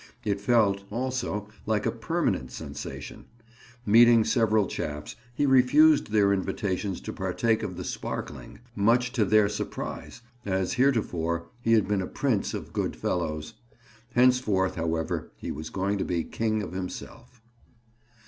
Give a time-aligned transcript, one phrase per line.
[0.25, 3.25] It felt, also, like a permanent sensation.
[3.85, 9.47] Meeting several chaps, he refused their invitations to partake of the sparkling, much to their
[9.47, 13.53] surprise, as heretofore he had been a prince of good fellows.
[14.15, 17.39] Henceforth, however, he was going to be king of himself.